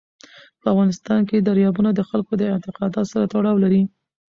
[0.61, 3.81] په افغانستان کې دریابونه د خلکو د اعتقاداتو سره تړاو لري.